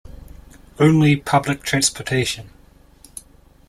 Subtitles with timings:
[0.79, 2.49] Only public transportation.